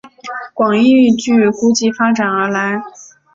[0.55, 2.81] 广义矩估计发展而来。